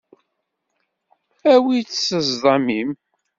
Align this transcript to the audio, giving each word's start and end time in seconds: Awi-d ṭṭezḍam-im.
Awi-d 1.53 1.87
ṭṭezḍam-im. 1.97 2.91